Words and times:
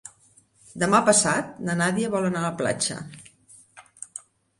Demà 0.83 1.01
passat 1.09 1.51
na 1.67 1.75
Nàdia 1.81 2.09
vol 2.15 2.25
anar 2.29 2.41
a 2.41 2.45
la 2.47 2.51
platja. 2.63 2.97